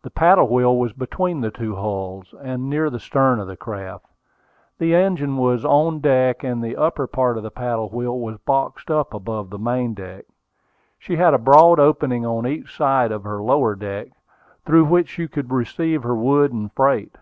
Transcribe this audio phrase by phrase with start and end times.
[0.00, 4.06] The paddle wheel was between the two hulls, and near the stern of the craft.
[4.78, 8.90] The engine was on deck, and the upper part of the paddle wheel was boxed
[8.90, 10.24] up above the main deck.
[10.98, 14.08] She had a broad opening on each side of her lower deck,
[14.64, 17.16] through which she could receive her wood and freight.